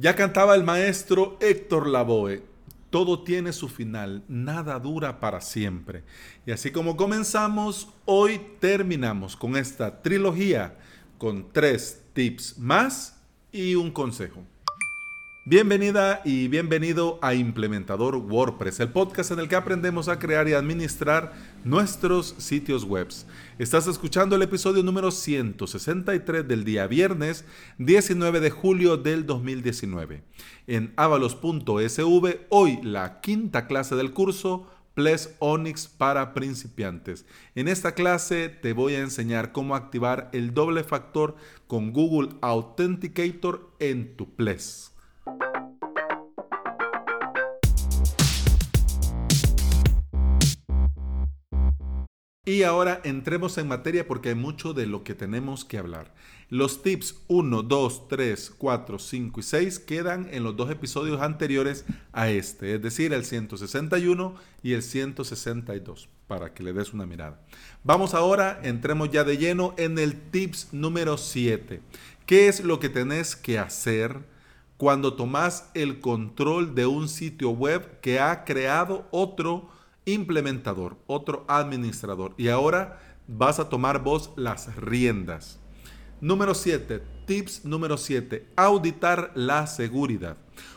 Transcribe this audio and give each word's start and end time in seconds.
Ya 0.00 0.14
cantaba 0.14 0.54
el 0.54 0.62
maestro 0.62 1.36
Héctor 1.40 1.88
Lavoe. 1.88 2.44
Todo 2.88 3.24
tiene 3.24 3.52
su 3.52 3.68
final, 3.68 4.22
nada 4.28 4.78
dura 4.78 5.18
para 5.18 5.40
siempre. 5.40 6.04
Y 6.46 6.52
así 6.52 6.70
como 6.70 6.96
comenzamos, 6.96 7.88
hoy 8.04 8.40
terminamos 8.60 9.36
con 9.36 9.56
esta 9.56 10.00
trilogía 10.00 10.78
con 11.18 11.52
tres 11.52 12.00
tips 12.12 12.58
más 12.58 13.20
y 13.50 13.74
un 13.74 13.90
consejo. 13.90 14.44
Bienvenida 15.50 16.20
y 16.26 16.46
bienvenido 16.48 17.18
a 17.22 17.32
Implementador 17.32 18.16
WordPress, 18.16 18.80
el 18.80 18.90
podcast 18.90 19.30
en 19.30 19.38
el 19.38 19.48
que 19.48 19.56
aprendemos 19.56 20.08
a 20.08 20.18
crear 20.18 20.46
y 20.46 20.52
administrar 20.52 21.32
nuestros 21.64 22.34
sitios 22.36 22.84
web. 22.84 23.08
Estás 23.58 23.86
escuchando 23.86 24.36
el 24.36 24.42
episodio 24.42 24.82
número 24.82 25.10
163 25.10 26.46
del 26.46 26.64
día 26.64 26.86
viernes 26.86 27.46
19 27.78 28.40
de 28.40 28.50
julio 28.50 28.98
del 28.98 29.24
2019. 29.24 30.22
En 30.66 30.92
avalos.sv, 30.96 32.40
hoy 32.50 32.80
la 32.82 33.22
quinta 33.22 33.66
clase 33.66 33.96
del 33.96 34.12
curso 34.12 34.66
Ples 34.92 35.34
Onyx 35.38 35.86
para 35.88 36.34
principiantes. 36.34 37.24
En 37.54 37.68
esta 37.68 37.94
clase 37.94 38.50
te 38.50 38.74
voy 38.74 38.96
a 38.96 39.00
enseñar 39.00 39.52
cómo 39.52 39.74
activar 39.74 40.28
el 40.34 40.52
doble 40.52 40.84
factor 40.84 41.36
con 41.66 41.94
Google 41.94 42.36
Authenticator 42.42 43.70
en 43.78 44.14
tu 44.14 44.28
Ples. 44.36 44.92
Y 52.48 52.62
ahora 52.62 53.02
entremos 53.04 53.58
en 53.58 53.68
materia 53.68 54.08
porque 54.08 54.30
hay 54.30 54.34
mucho 54.34 54.72
de 54.72 54.86
lo 54.86 55.04
que 55.04 55.14
tenemos 55.14 55.66
que 55.66 55.76
hablar. 55.76 56.14
Los 56.48 56.82
tips 56.82 57.16
1, 57.28 57.62
2, 57.62 58.08
3, 58.08 58.54
4, 58.56 58.98
5 58.98 59.40
y 59.40 59.42
6 59.42 59.78
quedan 59.80 60.30
en 60.32 60.44
los 60.44 60.56
dos 60.56 60.70
episodios 60.70 61.20
anteriores 61.20 61.84
a 62.10 62.30
este, 62.30 62.76
es 62.76 62.80
decir, 62.80 63.12
el 63.12 63.26
161 63.26 64.34
y 64.62 64.72
el 64.72 64.82
162, 64.82 66.08
para 66.26 66.54
que 66.54 66.62
le 66.62 66.72
des 66.72 66.94
una 66.94 67.04
mirada. 67.04 67.38
Vamos 67.84 68.14
ahora, 68.14 68.60
entremos 68.62 69.10
ya 69.10 69.24
de 69.24 69.36
lleno 69.36 69.74
en 69.76 69.98
el 69.98 70.18
tips 70.18 70.68
número 70.72 71.18
7. 71.18 71.82
¿Qué 72.24 72.48
es 72.48 72.64
lo 72.64 72.80
que 72.80 72.88
tenés 72.88 73.36
que 73.36 73.58
hacer 73.58 74.20
cuando 74.78 75.12
tomas 75.12 75.68
el 75.74 76.00
control 76.00 76.74
de 76.74 76.86
un 76.86 77.10
sitio 77.10 77.50
web 77.50 78.00
que 78.00 78.20
ha 78.20 78.44
creado 78.44 79.06
otro 79.10 79.68
implementador, 80.12 80.96
otro 81.06 81.44
administrador. 81.48 82.34
Y 82.36 82.48
ahora 82.48 83.00
vas 83.26 83.58
a 83.58 83.68
tomar 83.68 84.02
vos 84.02 84.32
las 84.36 84.74
riendas. 84.76 85.58
Número 86.20 86.54
7, 86.54 87.02
tips 87.26 87.64
número 87.64 87.96
7, 87.96 88.46
auditar 88.56 89.30
la 89.34 89.66
seguridad. 89.66 90.36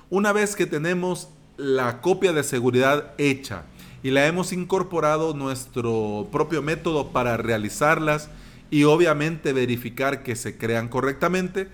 Una 0.09 0.33
vez 0.33 0.55
que 0.55 0.67
tenemos 0.67 1.29
la 1.57 2.01
copia 2.01 2.33
de 2.33 2.43
seguridad 2.43 3.13
hecha 3.17 3.63
y 4.03 4.11
la 4.11 4.27
hemos 4.27 4.51
incorporado 4.51 5.33
nuestro 5.33 6.27
propio 6.31 6.61
método 6.61 7.09
para 7.11 7.37
realizarlas 7.37 8.29
y 8.69 8.83
obviamente 8.83 9.53
verificar 9.53 10.23
que 10.23 10.35
se 10.35 10.57
crean 10.57 10.89
correctamente, 10.89 11.69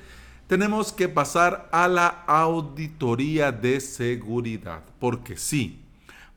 tenemos 0.48 0.94
que 0.94 1.10
pasar 1.10 1.68
a 1.72 1.88
la 1.88 2.08
auditoría 2.28 3.52
de 3.52 3.80
seguridad. 3.80 4.84
Porque 5.00 5.38
sí, 5.38 5.87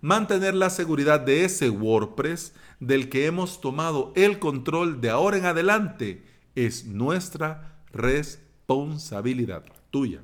mantener 0.00 0.54
la 0.54 0.70
seguridad 0.70 1.20
de 1.20 1.44
ese 1.44 1.70
WordPress 1.70 2.54
del 2.78 3.08
que 3.08 3.26
hemos 3.26 3.60
tomado 3.60 4.12
el 4.16 4.38
control 4.38 5.00
de 5.00 5.10
ahora 5.10 5.36
en 5.36 5.44
adelante 5.46 6.24
es 6.54 6.86
nuestra 6.86 7.82
responsabilidad 7.92 9.64
tuya. 9.90 10.22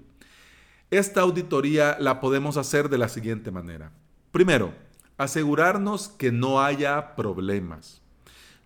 Esta 0.90 1.20
auditoría 1.20 1.96
la 2.00 2.20
podemos 2.20 2.56
hacer 2.56 2.88
de 2.88 2.98
la 2.98 3.08
siguiente 3.08 3.50
manera. 3.50 3.92
Primero, 4.30 4.72
asegurarnos 5.18 6.08
que 6.08 6.30
no 6.30 6.62
haya 6.62 7.16
problemas. 7.16 8.00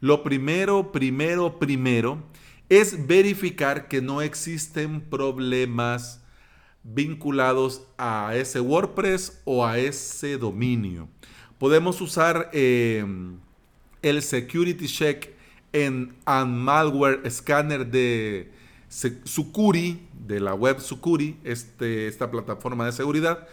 Lo 0.01 0.23
primero, 0.23 0.93
primero, 0.93 1.59
primero 1.59 2.23
es 2.69 3.07
verificar 3.07 3.89
que 3.89 4.01
no 4.01 4.23
existen 4.23 5.01
problemas 5.01 6.20
vinculados 6.83 7.83
a 7.99 8.35
ese 8.35 8.61
WordPress 8.61 9.41
o 9.45 9.65
a 9.65 9.79
ese 9.79 10.39
dominio. 10.39 11.09
Podemos 11.59 12.01
usar 12.01 12.51
eh, 12.53 13.05
el 14.03 14.23
Security 14.23 14.87
Check 14.87 15.31
en 15.73 16.15
un 16.27 16.59
Malware 16.59 17.31
Scanner 17.31 17.87
de 17.87 18.51
Sucuri, 18.89 20.01
de 20.27 20.41
la 20.41 20.55
web 20.55 20.81
Sucuri, 20.81 21.37
este, 21.45 22.09
esta 22.09 22.31
plataforma 22.31 22.87
de 22.87 22.93
seguridad. 22.93 23.47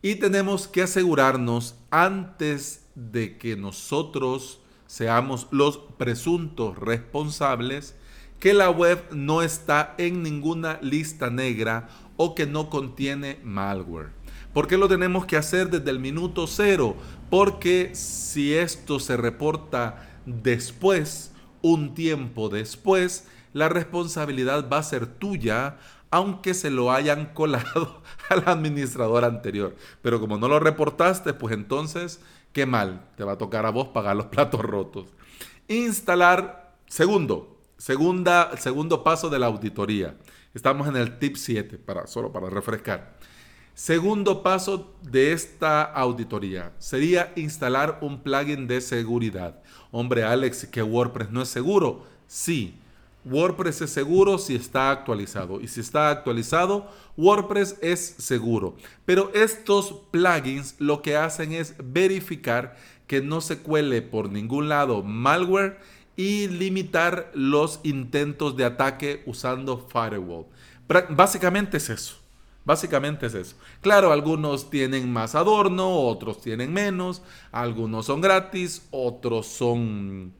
Y 0.00 0.14
tenemos 0.14 0.68
que 0.68 0.82
asegurarnos 0.82 1.74
antes 1.90 2.84
de 2.94 3.36
que 3.36 3.56
nosotros 3.56 4.60
seamos 4.86 5.48
los 5.50 5.78
presuntos 5.98 6.78
responsables 6.78 7.94
que 8.40 8.54
la 8.54 8.70
web 8.70 9.02
no 9.12 9.42
está 9.42 9.94
en 9.98 10.22
ninguna 10.22 10.78
lista 10.80 11.28
negra 11.28 11.88
o 12.18 12.34
que 12.34 12.44
no 12.46 12.68
contiene 12.68 13.40
malware. 13.42 14.10
¿Por 14.52 14.66
qué 14.66 14.76
lo 14.76 14.88
tenemos 14.88 15.24
que 15.24 15.38
hacer 15.38 15.70
desde 15.70 15.90
el 15.90 16.00
minuto 16.00 16.46
cero? 16.46 16.96
Porque 17.30 17.94
si 17.94 18.52
esto 18.52 18.98
se 18.98 19.16
reporta 19.16 20.06
después, 20.26 21.32
un 21.62 21.94
tiempo 21.94 22.48
después, 22.48 23.28
la 23.52 23.68
responsabilidad 23.68 24.68
va 24.70 24.78
a 24.78 24.82
ser 24.82 25.06
tuya, 25.06 25.78
aunque 26.10 26.54
se 26.54 26.70
lo 26.70 26.90
hayan 26.90 27.26
colado 27.34 28.02
al 28.28 28.42
administrador 28.46 29.24
anterior. 29.24 29.76
Pero 30.02 30.20
como 30.20 30.38
no 30.38 30.48
lo 30.48 30.58
reportaste, 30.58 31.34
pues 31.34 31.54
entonces, 31.54 32.20
qué 32.52 32.66
mal, 32.66 33.06
te 33.16 33.24
va 33.24 33.32
a 33.32 33.38
tocar 33.38 33.64
a 33.64 33.70
vos 33.70 33.88
pagar 33.88 34.16
los 34.16 34.26
platos 34.26 34.60
rotos. 34.60 35.06
Instalar, 35.68 36.74
segundo, 36.88 37.58
segunda, 37.76 38.56
segundo 38.56 39.04
paso 39.04 39.30
de 39.30 39.38
la 39.38 39.46
auditoría. 39.46 40.16
Estamos 40.54 40.88
en 40.88 40.96
el 40.96 41.18
tip 41.18 41.36
7, 41.36 41.78
para, 41.78 42.06
solo 42.06 42.32
para 42.32 42.48
refrescar. 42.48 43.16
Segundo 43.74 44.42
paso 44.42 44.94
de 45.02 45.32
esta 45.32 45.82
auditoría 45.82 46.72
sería 46.78 47.32
instalar 47.36 47.98
un 48.00 48.22
plugin 48.22 48.66
de 48.66 48.80
seguridad. 48.80 49.62
Hombre, 49.92 50.24
Alex, 50.24 50.66
¿que 50.66 50.82
WordPress 50.82 51.30
no 51.30 51.42
es 51.42 51.48
seguro? 51.48 52.04
Sí, 52.26 52.74
WordPress 53.24 53.82
es 53.82 53.90
seguro 53.90 54.38
si 54.38 54.56
está 54.56 54.90
actualizado. 54.90 55.60
Y 55.60 55.68
si 55.68 55.80
está 55.80 56.10
actualizado, 56.10 56.90
WordPress 57.16 57.76
es 57.80 58.00
seguro. 58.00 58.76
Pero 59.04 59.30
estos 59.34 59.94
plugins 60.10 60.74
lo 60.78 61.02
que 61.02 61.16
hacen 61.16 61.52
es 61.52 61.74
verificar 61.78 62.76
que 63.06 63.20
no 63.20 63.40
se 63.40 63.58
cuele 63.58 64.02
por 64.02 64.30
ningún 64.30 64.68
lado 64.68 65.02
malware 65.02 65.78
y 66.18 66.48
limitar 66.48 67.30
los 67.32 67.78
intentos 67.84 68.56
de 68.56 68.64
ataque 68.64 69.22
usando 69.24 69.78
firewall. 69.78 70.46
Básicamente 71.10 71.76
es 71.76 71.88
eso. 71.90 72.16
Básicamente 72.64 73.26
es 73.26 73.34
eso. 73.34 73.56
Claro, 73.80 74.10
algunos 74.10 74.68
tienen 74.68 75.12
más 75.12 75.36
adorno, 75.36 75.88
otros 75.88 76.40
tienen 76.40 76.72
menos, 76.72 77.22
algunos 77.52 78.06
son 78.06 78.20
gratis, 78.20 78.88
otros 78.90 79.46
son 79.46 80.34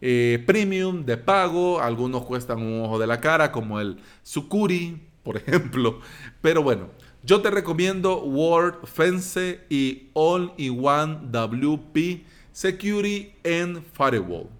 eh, 0.00 0.40
premium 0.46 1.04
de 1.04 1.16
pago, 1.16 1.80
algunos 1.80 2.24
cuestan 2.24 2.62
un 2.62 2.84
ojo 2.84 3.00
de 3.00 3.08
la 3.08 3.20
cara, 3.20 3.50
como 3.50 3.80
el 3.80 3.98
Sukuri, 4.22 5.02
por 5.24 5.36
ejemplo. 5.38 5.98
Pero 6.40 6.62
bueno, 6.62 6.90
yo 7.24 7.42
te 7.42 7.50
recomiendo 7.50 8.22
Word 8.22 8.86
Fence 8.86 9.66
y 9.68 10.10
All-in-One 10.12 11.22
WP 11.32 12.24
Security 12.52 13.34
and 13.44 13.82
Firewall. 13.92 14.57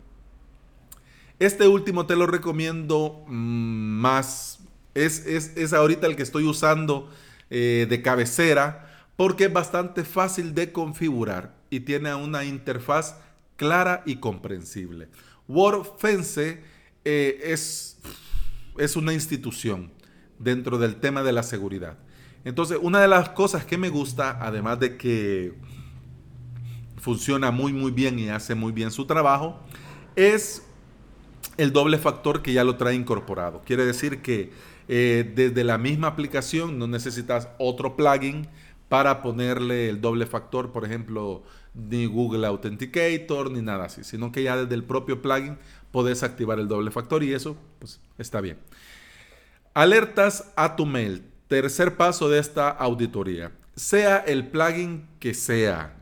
Este 1.39 1.69
último 1.69 2.07
te 2.07 2.17
lo 2.17 2.27
recomiendo 2.27 3.25
mm, 3.29 4.01
más. 4.01 4.59
Es, 4.95 5.25
es, 5.27 5.73
ahorita 5.73 6.09
el 6.09 6.17
que 6.17 6.25
estoy 6.25 6.45
usando 6.45 7.09
eh, 7.51 7.87
de 7.89 8.03
cabecera 8.03 9.07
porque 9.15 9.45
es 9.45 9.53
bastante 9.53 10.05
fácil 10.05 10.55
de 10.55 10.73
configurar 10.73 11.55
y 11.71 11.81
tiene 11.81 12.15
una 12.15 12.45
interfaz 12.45 13.17
clara 13.57 14.03
y 14.07 14.17
comprensible. 14.17 15.09
WordFence 15.47 16.61
eh, 17.05 17.41
es, 17.45 17.99
es 18.77 18.97
una 18.97 19.13
institución 19.13 19.93
dentro 20.39 20.79
del 20.79 20.97
tema 20.97 21.23
de 21.23 21.33
la 21.33 21.45
seguridad. 21.45 21.99
Entonces, 22.45 22.79
una 22.81 23.01
de 23.01 23.09
las 23.09 23.31
cosas 23.31 23.65
que 23.65 23.79
me 23.79 23.89
gusta, 23.89 24.39
además 24.41 24.81
de 24.81 24.97
que 24.97 25.55
funciona 26.97 27.51
muy 27.51 27.73
muy 27.73 27.93
bien 27.93 28.19
y 28.19 28.29
hace 28.29 28.55
muy 28.55 28.73
bien 28.73 28.91
su 28.91 29.07
trabajo, 29.07 29.61
es 30.17 30.68
el 31.59 31.73
doble 31.73 31.99
factor 31.99 32.41
que 32.41 32.55
ya 32.55 32.65
lo 32.65 32.77
trae 32.77 32.95
incorporado. 32.95 33.63
Quiere 33.67 33.85
decir 33.85 34.23
que 34.23 34.51
eh, 34.89 35.31
desde 35.35 35.65
la 35.65 35.77
misma 35.77 36.07
aplicación 36.07 36.79
no 36.79 36.87
necesitas 36.87 37.49
otro 37.59 37.97
plugin 37.97 38.49
para 38.89 39.21
ponerle 39.23 39.91
el 39.91 40.01
doble 40.01 40.25
factor, 40.25 40.73
por 40.73 40.87
ejemplo, 40.87 41.43
ni 41.75 42.07
Google 42.07 42.47
Authenticator 42.47 43.51
ni 43.51 43.61
nada 43.61 43.85
así, 43.85 44.03
sino 44.03 44.33
que 44.33 44.43
ya 44.43 44.57
desde 44.57 44.75
el 44.75 44.85
propio 44.85 45.21
plugin 45.21 45.59
puedes 45.91 46.23
activar 46.23 46.59
el 46.59 46.69
doble 46.69 46.91
factor 46.91 47.23
y 47.23 47.35
eso 47.35 47.57
pues 47.79 48.01
está 48.17 48.41
bien. 48.41 48.59
Alertas 49.75 50.53
a 50.57 50.77
tu 50.77 50.87
mail. 50.87 51.25
Tercer 51.49 51.97
paso 51.97 52.29
de 52.29 52.39
esta 52.39 52.69
auditoría. 52.69 53.53
Sea 53.75 54.19
el 54.19 54.49
plugin 54.49 55.07
que 55.19 55.35
sea, 55.35 55.97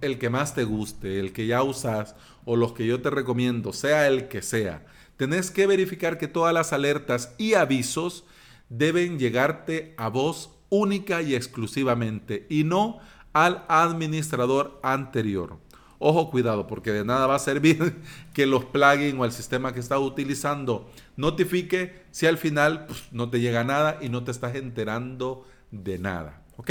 el 0.00 0.18
que 0.18 0.30
más 0.30 0.54
te 0.54 0.64
guste, 0.64 1.18
el 1.20 1.32
que 1.32 1.46
ya 1.46 1.62
usas 1.62 2.14
o 2.44 2.56
los 2.56 2.72
que 2.72 2.86
yo 2.86 3.00
te 3.00 3.10
recomiendo, 3.10 3.72
sea 3.72 4.06
el 4.08 4.28
que 4.28 4.42
sea, 4.42 4.82
tenés 5.18 5.50
que 5.50 5.66
verificar 5.66 6.16
que 6.16 6.28
todas 6.28 6.54
las 6.54 6.72
alertas 6.72 7.34
y 7.36 7.52
avisos 7.54 8.24
deben 8.70 9.18
llegarte 9.18 9.92
a 9.98 10.08
vos 10.08 10.50
única 10.70 11.20
y 11.20 11.34
exclusivamente 11.34 12.46
y 12.48 12.64
no 12.64 13.00
al 13.34 13.64
administrador 13.68 14.80
anterior. 14.82 15.58
Ojo, 15.98 16.30
cuidado, 16.30 16.68
porque 16.68 16.92
de 16.92 17.04
nada 17.04 17.26
va 17.26 17.34
a 17.34 17.40
servir 17.40 18.00
que 18.32 18.46
los 18.46 18.64
plugins 18.64 19.18
o 19.18 19.24
el 19.24 19.32
sistema 19.32 19.74
que 19.74 19.80
estás 19.80 19.98
utilizando 19.98 20.88
notifique 21.16 22.04
si 22.12 22.26
al 22.26 22.38
final 22.38 22.86
pues, 22.86 23.08
no 23.10 23.28
te 23.28 23.40
llega 23.40 23.64
nada 23.64 23.98
y 24.00 24.08
no 24.08 24.22
te 24.22 24.30
estás 24.30 24.54
enterando 24.54 25.44
de 25.72 25.98
nada. 25.98 26.42
¿Ok? 26.56 26.70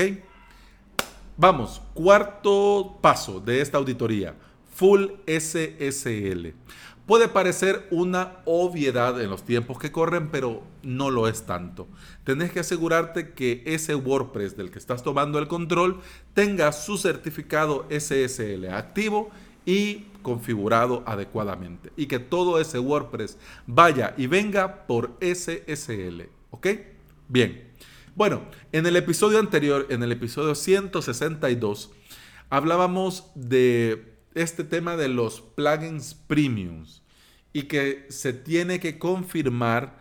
Vamos, 1.36 1.82
cuarto 1.94 2.98
paso 3.02 3.40
de 3.42 3.62
esta 3.62 3.78
auditoría, 3.78 4.36
Full 4.74 5.08
SSL. 5.26 6.54
Puede 7.08 7.30
parecer 7.30 7.88
una 7.90 8.34
obviedad 8.44 9.22
en 9.22 9.30
los 9.30 9.46
tiempos 9.46 9.80
que 9.80 9.94
corren, 9.94 10.28
pero 10.28 10.62
no 10.84 11.10
lo 11.10 11.30
es 11.30 11.46
tanto. 11.46 11.88
Tenés 12.26 12.52
que 12.52 12.60
asegurarte 12.60 13.32
que 13.32 13.64
ese 13.66 13.96
WordPress 13.96 14.58
del 14.58 14.72
que 14.72 14.78
estás 14.78 15.04
tomando 15.04 15.40
el 15.40 15.48
control 15.48 16.02
tenga 16.34 16.74
su 16.74 16.98
certificado 16.98 17.88
SSL 17.90 18.66
activo 18.74 19.32
y 19.66 20.08
configurado 20.22 21.04
adecuadamente. 21.06 21.94
Y 21.96 22.08
que 22.08 22.20
todo 22.20 22.60
ese 22.60 22.78
WordPress 22.78 23.38
vaya 23.68 24.14
y 24.18 24.28
venga 24.28 24.86
por 24.86 25.18
SSL. 25.22 26.24
¿Ok? 26.52 26.68
Bien. 27.30 27.72
Bueno, 28.16 28.42
en 28.74 28.86
el 28.86 28.98
episodio 28.98 29.40
anterior, 29.40 29.88
en 29.90 30.04
el 30.04 30.12
episodio 30.12 30.56
162, 30.56 31.90
hablábamos 32.50 33.32
de 33.36 34.17
este 34.38 34.64
tema 34.64 34.96
de 34.96 35.08
los 35.08 35.42
plugins 35.42 36.14
premiums 36.14 37.04
y 37.54 37.64
que 37.64 38.06
se 38.10 38.34
tiene 38.34 38.80
que 38.80 39.00
confirmar 39.00 40.00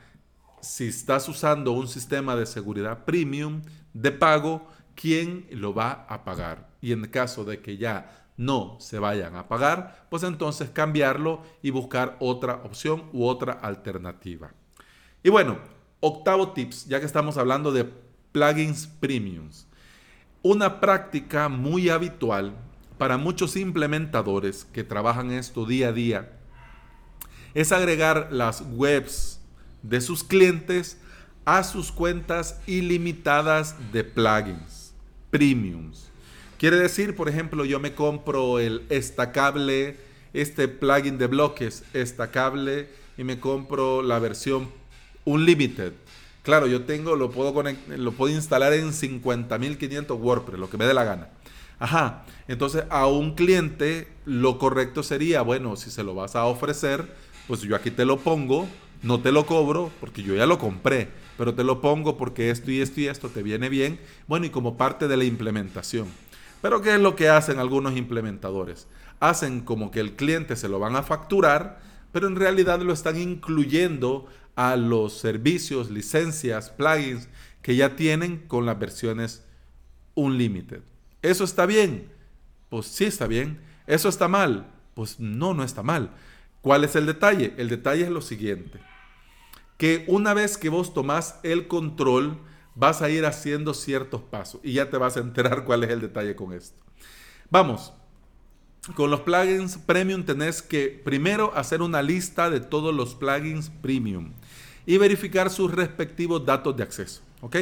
si 0.61 0.88
estás 0.88 1.29
usando 1.29 1.73
un 1.73 1.88
sistema 1.88 2.37
de 2.37 2.44
seguridad 2.47 3.05
premium 3.05 3.62
de 3.94 4.12
pago, 4.12 4.69
quién 4.94 5.47
lo 5.50 5.73
va 5.73 6.06
a 6.09 6.25
pagar. 6.25 6.69
Y 6.81 6.93
en 6.93 7.06
caso 7.06 7.44
de 7.44 7.61
que 7.61 7.77
ya 7.77 8.27
no 8.37 8.77
se 8.81 8.99
vayan 8.99 9.37
a 9.37 9.49
pagar, 9.49 10.06
pues 10.11 10.23
entonces 10.23 10.71
cambiarlo 10.71 11.43
y 11.62 11.71
buscar 11.71 12.17
otra 12.21 12.56
opción 12.65 13.05
u 13.12 13.25
otra 13.25 13.55
alternativa. 13.55 14.53
Y 15.23 15.31
bueno, 15.31 15.59
octavo 16.00 16.53
tips, 16.53 16.87
ya 16.87 17.00
que 17.00 17.06
estamos 17.06 17.38
hablando 17.38 17.73
de 17.73 17.91
plugins 18.33 18.87
premiums. 18.87 19.67
Una 20.43 20.81
práctica 20.81 21.49
muy 21.49 21.88
habitual 21.88 22.55
para 22.98 23.16
muchos 23.16 23.56
implementadores 23.56 24.64
que 24.72 24.84
trabajan 24.84 25.31
esto 25.31 25.66
día 25.66 25.88
a 25.88 25.93
día 25.93 26.32
es 27.54 27.72
agregar 27.72 28.28
las 28.31 28.62
webs 28.72 29.40
de 29.82 30.00
sus 30.00 30.25
clientes 30.25 30.98
a 31.44 31.62
sus 31.62 31.93
cuentas 31.93 32.60
ilimitadas 32.66 33.76
de 33.93 34.04
plugins, 34.04 34.93
premiums. 35.31 36.10
Quiere 36.58 36.76
decir, 36.76 37.14
por 37.14 37.28
ejemplo, 37.28 37.64
yo 37.64 37.81
me 37.81 37.94
compro 37.94 38.58
el 38.58 38.84
estacable, 38.88 39.96
este 40.32 40.69
plugin 40.69 41.19
de 41.19 41.28
bloques 41.28 41.84
estacable 41.94 42.88
y 43.16 43.25
me 43.25 43.38
compro 43.40 44.02
la 44.02 44.19
versión 44.19 44.70
Unlimited. 45.25 45.92
Claro, 46.42 46.66
yo 46.66 46.84
tengo, 46.84 47.16
lo 47.16 47.31
puedo, 47.31 47.62
lo 47.96 48.12
puedo 48.12 48.34
instalar 48.34 48.72
en 48.72 48.92
50.500 48.92 50.20
WordPress, 50.20 50.58
lo 50.58 50.70
que 50.70 50.76
me 50.76 50.84
dé 50.84 50.94
la 50.94 51.04
gana. 51.04 51.28
Ajá, 51.78 52.25
entonces 52.49 52.84
a 52.88 53.06
un 53.06 53.34
cliente 53.34 54.08
lo 54.25 54.58
correcto 54.58 55.02
sería, 55.02 55.43
bueno, 55.43 55.76
si 55.76 55.90
se 55.90 56.02
lo 56.02 56.14
vas 56.14 56.34
a 56.34 56.46
ofrecer, 56.46 57.06
pues 57.46 57.61
yo 57.61 57.76
aquí 57.76 57.90
te 57.90 58.06
lo 58.06 58.19
pongo, 58.19 58.67
no 59.02 59.20
te 59.20 59.31
lo 59.31 59.44
cobro 59.44 59.90
porque 60.00 60.23
yo 60.23 60.34
ya 60.34 60.46
lo 60.46 60.58
compré, 60.58 61.08
pero 61.37 61.55
te 61.55 61.64
lo 61.64 61.82
pongo 61.82 62.17
porque 62.17 62.50
esto 62.50 62.70
y 62.70 62.81
esto 62.81 63.00
y 63.00 63.08
esto 63.08 63.28
te 63.28 63.43
viene 63.43 63.69
bien, 63.69 64.00
bueno, 64.26 64.46
y 64.46 64.50
como 64.50 64.78
parte 64.78 65.06
de 65.06 65.19
la 65.19 65.25
implementación. 65.25 66.08
Pero 66.62 66.81
¿qué 66.81 66.94
es 66.94 67.00
lo 67.00 67.14
que 67.14 67.28
hacen 67.28 67.58
algunos 67.58 67.94
implementadores? 67.94 68.88
Hacen 69.20 69.61
como 69.61 69.90
que 69.90 70.00
el 70.00 70.17
cliente 70.17 70.56
se 70.56 70.69
lo 70.69 70.78
van 70.78 70.96
a 70.96 71.02
facturar, 71.02 71.81
pero 72.11 72.26
en 72.26 72.37
realidad 72.37 72.81
lo 72.81 72.94
están 72.94 73.20
incluyendo 73.20 74.26
a 74.55 74.76
los 74.76 75.19
servicios, 75.19 75.90
licencias, 75.90 76.70
plugins 76.70 77.28
que 77.61 77.76
ya 77.76 77.96
tienen 77.96 78.38
con 78.49 78.64
las 78.64 78.78
versiones 78.78 79.44
Unlimited. 80.14 80.81
¿Eso 81.26 81.43
está 81.43 81.67
bien? 81.67 82.08
Pues 82.69 82.87
sí 82.87 83.05
está 83.05 83.26
bien. 83.26 83.61
¿Eso 83.88 84.08
está 84.08 84.28
mal? 84.28 84.73
Pues 84.94 85.19
no, 85.19 85.55
no 85.55 85.64
está 85.64 85.82
mal. 85.82 86.12
¿Cuál 86.62 86.84
es 86.84 86.94
el 86.94 87.05
detalle? 87.05 87.52
El 87.56 87.69
detalle 87.69 88.05
es 88.05 88.11
lo 88.11 88.20
siguiente. 88.20 88.78
Que 89.76 90.05
una 90.06 90.34
vez 90.34 90.56
que 90.56 90.69
vos 90.69 90.94
tomás 90.94 91.40
el 91.43 91.67
control, 91.67 92.38
vas 92.76 93.02
a 93.02 93.11
ir 93.11 93.26
haciendo 93.26 93.75
ciertos 93.75 94.23
pasos 94.23 94.61
y 94.62 94.75
ya 94.75 94.88
te 94.88 94.99
vas 94.99 95.17
a 95.17 95.20
enterar 95.20 95.64
cuál 95.64 95.82
es 95.82 95.90
el 95.90 96.00
detalle 96.00 96.37
con 96.37 96.52
esto. 96.52 96.81
Vamos, 97.50 97.93
con 98.94 99.11
los 99.11 99.23
plugins 99.23 99.78
premium 99.78 100.23
tenés 100.23 100.62
que 100.62 100.88
primero 101.05 101.52
hacer 101.56 101.82
una 101.82 102.02
lista 102.02 102.50
de 102.50 102.61
todos 102.61 102.94
los 102.94 103.17
plugins 103.17 103.69
premium 103.69 104.32
y 104.87 104.96
verificar 104.99 105.50
sus 105.50 105.73
respectivos 105.73 106.46
datos 106.46 106.76
de 106.76 106.84
acceso. 106.84 107.23
¿Ok? 107.40 107.56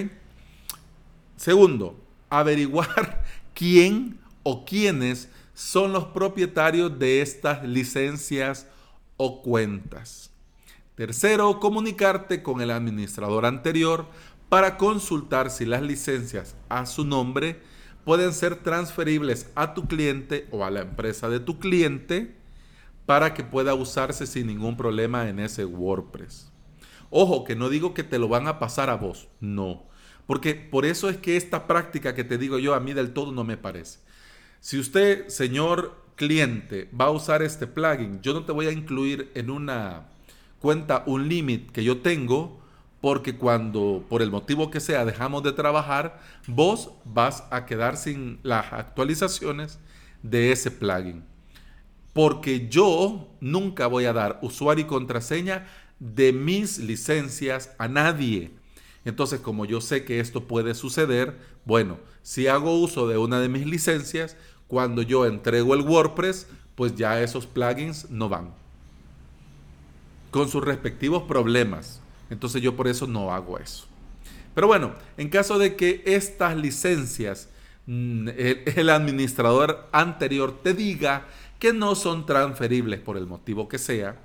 Segundo, 1.36 1.98
averiguar 2.28 3.24
quién 3.54 4.18
o 4.42 4.64
quiénes 4.64 5.28
son 5.54 5.92
los 5.92 6.06
propietarios 6.06 6.98
de 6.98 7.22
estas 7.22 7.66
licencias 7.66 8.66
o 9.16 9.42
cuentas. 9.42 10.30
Tercero, 10.96 11.58
comunicarte 11.60 12.42
con 12.42 12.60
el 12.60 12.70
administrador 12.70 13.46
anterior 13.46 14.06
para 14.48 14.76
consultar 14.76 15.50
si 15.50 15.64
las 15.64 15.82
licencias 15.82 16.54
a 16.68 16.86
su 16.86 17.04
nombre 17.04 17.60
pueden 18.04 18.32
ser 18.32 18.56
transferibles 18.56 19.50
a 19.54 19.74
tu 19.74 19.88
cliente 19.88 20.46
o 20.50 20.64
a 20.64 20.70
la 20.70 20.82
empresa 20.82 21.28
de 21.28 21.40
tu 21.40 21.58
cliente 21.58 22.36
para 23.06 23.34
que 23.34 23.44
pueda 23.44 23.74
usarse 23.74 24.26
sin 24.26 24.46
ningún 24.46 24.76
problema 24.76 25.28
en 25.28 25.40
ese 25.40 25.64
WordPress. 25.64 26.52
Ojo, 27.10 27.44
que 27.44 27.56
no 27.56 27.68
digo 27.68 27.94
que 27.94 28.04
te 28.04 28.18
lo 28.18 28.28
van 28.28 28.46
a 28.46 28.58
pasar 28.58 28.90
a 28.90 28.96
vos, 28.96 29.28
no. 29.40 29.84
Porque 30.26 30.54
por 30.54 30.84
eso 30.84 31.08
es 31.08 31.16
que 31.18 31.36
esta 31.36 31.66
práctica 31.66 32.14
que 32.14 32.24
te 32.24 32.38
digo 32.38 32.58
yo 32.58 32.74
a 32.74 32.80
mí 32.80 32.92
del 32.92 33.12
todo 33.12 33.32
no 33.32 33.44
me 33.44 33.56
parece. 33.56 33.98
Si 34.60 34.78
usted, 34.78 35.28
señor 35.28 36.02
cliente, 36.16 36.88
va 36.98 37.06
a 37.06 37.10
usar 37.10 37.42
este 37.42 37.66
plugin, 37.66 38.20
yo 38.22 38.32
no 38.32 38.44
te 38.44 38.52
voy 38.52 38.66
a 38.66 38.72
incluir 38.72 39.30
en 39.34 39.50
una 39.50 40.08
cuenta 40.60 41.02
un 41.06 41.28
límite 41.28 41.72
que 41.72 41.84
yo 41.84 41.98
tengo 41.98 42.64
porque 43.02 43.36
cuando 43.36 44.02
por 44.08 44.22
el 44.22 44.30
motivo 44.30 44.70
que 44.70 44.80
sea 44.80 45.04
dejamos 45.04 45.42
de 45.42 45.52
trabajar, 45.52 46.22
vos 46.46 46.90
vas 47.04 47.44
a 47.50 47.66
quedar 47.66 47.98
sin 47.98 48.38
las 48.42 48.72
actualizaciones 48.72 49.78
de 50.22 50.52
ese 50.52 50.70
plugin. 50.70 51.22
Porque 52.14 52.66
yo 52.70 53.28
nunca 53.40 53.88
voy 53.88 54.06
a 54.06 54.14
dar 54.14 54.38
usuario 54.40 54.86
y 54.86 54.88
contraseña 54.88 55.66
de 55.98 56.32
mis 56.32 56.78
licencias 56.78 57.74
a 57.76 57.88
nadie. 57.88 58.52
Entonces, 59.04 59.40
como 59.40 59.64
yo 59.64 59.80
sé 59.80 60.04
que 60.04 60.20
esto 60.20 60.44
puede 60.44 60.74
suceder, 60.74 61.38
bueno, 61.64 61.98
si 62.22 62.46
hago 62.46 62.78
uso 62.78 63.06
de 63.06 63.18
una 63.18 63.40
de 63.40 63.48
mis 63.48 63.66
licencias, 63.66 64.36
cuando 64.66 65.02
yo 65.02 65.26
entrego 65.26 65.74
el 65.74 65.82
WordPress, 65.82 66.46
pues 66.74 66.96
ya 66.96 67.20
esos 67.20 67.46
plugins 67.46 68.10
no 68.10 68.28
van. 68.28 68.54
Con 70.30 70.48
sus 70.48 70.64
respectivos 70.64 71.24
problemas. 71.24 72.00
Entonces 72.30 72.62
yo 72.62 72.74
por 72.74 72.88
eso 72.88 73.06
no 73.06 73.32
hago 73.32 73.58
eso. 73.58 73.86
Pero 74.54 74.66
bueno, 74.66 74.94
en 75.16 75.28
caso 75.28 75.58
de 75.58 75.76
que 75.76 76.02
estas 76.06 76.56
licencias, 76.56 77.48
mm, 77.86 78.28
el 78.76 78.90
administrador 78.90 79.88
anterior 79.92 80.60
te 80.62 80.72
diga 80.72 81.26
que 81.58 81.72
no 81.72 81.94
son 81.94 82.26
transferibles 82.26 83.00
por 83.00 83.16
el 83.16 83.26
motivo 83.26 83.68
que 83.68 83.78
sea, 83.78 84.16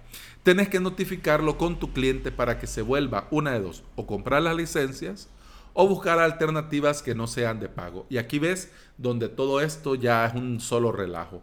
tenés 0.43 0.69
que 0.69 0.79
notificarlo 0.79 1.57
con 1.57 1.79
tu 1.79 1.93
cliente 1.93 2.31
para 2.31 2.59
que 2.59 2.67
se 2.67 2.81
vuelva 2.81 3.27
una 3.31 3.51
de 3.51 3.61
dos, 3.61 3.83
o 3.95 4.07
comprar 4.07 4.41
las 4.41 4.55
licencias 4.55 5.29
o 5.73 5.87
buscar 5.87 6.19
alternativas 6.19 7.01
que 7.01 7.15
no 7.15 7.27
sean 7.27 7.59
de 7.59 7.69
pago. 7.69 8.05
Y 8.09 8.17
aquí 8.17 8.39
ves 8.39 8.71
donde 8.97 9.29
todo 9.29 9.61
esto 9.61 9.95
ya 9.95 10.25
es 10.25 10.33
un 10.33 10.59
solo 10.59 10.91
relajo. 10.91 11.41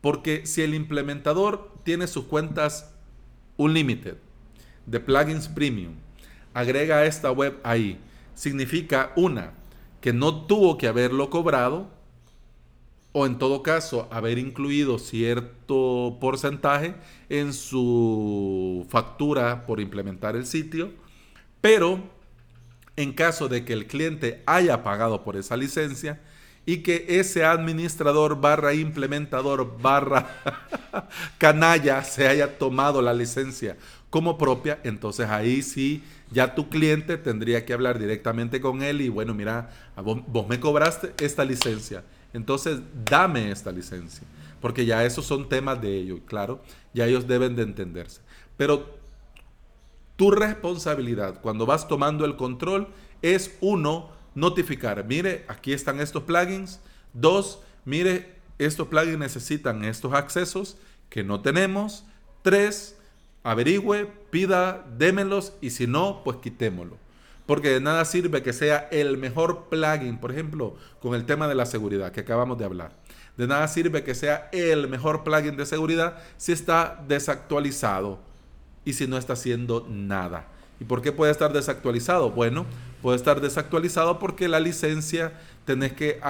Porque 0.00 0.46
si 0.46 0.62
el 0.62 0.74
implementador 0.74 1.72
tiene 1.84 2.06
sus 2.06 2.24
cuentas 2.24 2.94
Unlimited 3.56 4.16
de 4.86 5.00
plugins 5.00 5.48
premium, 5.48 5.94
agrega 6.54 7.04
esta 7.04 7.30
web 7.30 7.58
ahí, 7.62 7.98
significa 8.34 9.12
una, 9.16 9.52
que 10.00 10.12
no 10.12 10.46
tuvo 10.46 10.78
que 10.78 10.86
haberlo 10.86 11.28
cobrado, 11.28 11.90
o 13.12 13.26
en 13.26 13.38
todo 13.38 13.62
caso 13.62 14.08
haber 14.10 14.38
incluido 14.38 14.98
cierto 14.98 16.18
porcentaje 16.20 16.94
en 17.28 17.52
su 17.52 18.86
factura 18.90 19.66
por 19.66 19.80
implementar 19.80 20.36
el 20.36 20.46
sitio, 20.46 20.92
pero 21.60 22.00
en 22.96 23.12
caso 23.12 23.48
de 23.48 23.64
que 23.64 23.72
el 23.72 23.86
cliente 23.86 24.42
haya 24.46 24.82
pagado 24.82 25.24
por 25.24 25.36
esa 25.36 25.56
licencia 25.56 26.20
y 26.66 26.78
que 26.78 27.06
ese 27.08 27.44
administrador 27.44 28.40
barra 28.40 28.74
implementador 28.74 29.80
barra 29.80 30.26
canalla 31.38 32.04
se 32.04 32.28
haya 32.28 32.58
tomado 32.58 33.00
la 33.00 33.14
licencia 33.14 33.76
como 34.10 34.36
propia, 34.36 34.78
entonces 34.84 35.28
ahí 35.28 35.62
sí 35.62 36.02
ya 36.30 36.54
tu 36.54 36.68
cliente 36.68 37.16
tendría 37.16 37.64
que 37.64 37.72
hablar 37.72 37.98
directamente 37.98 38.60
con 38.60 38.82
él 38.82 39.00
y 39.00 39.08
bueno, 39.08 39.32
mira, 39.34 39.70
vos, 39.96 40.20
vos 40.26 40.46
me 40.48 40.60
cobraste 40.60 41.14
esta 41.24 41.44
licencia, 41.44 42.04
entonces 42.32 42.80
dame 43.04 43.50
esta 43.50 43.72
licencia, 43.72 44.26
porque 44.60 44.84
ya 44.86 45.04
esos 45.04 45.26
son 45.26 45.48
temas 45.48 45.80
de 45.80 45.96
ellos, 45.96 46.20
claro, 46.26 46.62
ya 46.94 47.06
ellos 47.06 47.26
deben 47.26 47.56
de 47.56 47.62
entenderse. 47.62 48.20
Pero 48.56 48.98
tu 50.16 50.30
responsabilidad 50.30 51.40
cuando 51.40 51.64
vas 51.64 51.86
tomando 51.86 52.24
el 52.24 52.36
control 52.36 52.88
es 53.22 53.56
uno, 53.60 54.10
notificar, 54.34 55.04
mire, 55.04 55.44
aquí 55.48 55.72
están 55.72 56.00
estos 56.00 56.24
plugins. 56.24 56.80
Dos, 57.12 57.60
mire, 57.84 58.36
estos 58.58 58.88
plugins 58.88 59.18
necesitan 59.18 59.84
estos 59.84 60.12
accesos 60.12 60.76
que 61.08 61.24
no 61.24 61.40
tenemos. 61.40 62.04
Tres, 62.42 62.98
averigüe, 63.42 64.06
pida, 64.30 64.86
démelos 64.96 65.54
y 65.60 65.70
si 65.70 65.86
no, 65.86 66.22
pues 66.24 66.38
quitémoslo. 66.38 66.98
Porque 67.48 67.70
de 67.70 67.80
nada 67.80 68.04
sirve 68.04 68.42
que 68.42 68.52
sea 68.52 68.88
el 68.92 69.16
mejor 69.16 69.70
plugin, 69.70 70.18
por 70.18 70.30
ejemplo, 70.30 70.76
con 71.00 71.14
el 71.14 71.24
tema 71.24 71.48
de 71.48 71.54
la 71.54 71.64
seguridad 71.64 72.12
que 72.12 72.20
acabamos 72.20 72.58
de 72.58 72.66
hablar. 72.66 72.92
De 73.38 73.46
nada 73.46 73.66
sirve 73.68 74.04
que 74.04 74.14
sea 74.14 74.50
el 74.52 74.86
mejor 74.86 75.24
plugin 75.24 75.56
de 75.56 75.64
seguridad 75.64 76.18
si 76.36 76.52
está 76.52 77.02
desactualizado 77.08 78.18
y 78.84 78.92
si 78.92 79.06
no 79.06 79.16
está 79.16 79.32
haciendo 79.32 79.86
nada. 79.88 80.46
¿Y 80.78 80.84
por 80.84 81.00
qué 81.00 81.10
puede 81.10 81.32
estar 81.32 81.54
desactualizado? 81.54 82.32
Bueno, 82.32 82.66
puede 83.00 83.16
estar 83.16 83.40
desactualizado 83.40 84.18
porque 84.18 84.46
la 84.46 84.60
licencia 84.60 85.32
tenés 85.64 85.94
que 85.94 86.20